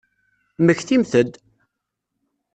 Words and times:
Mmektimt-d! 0.61 1.31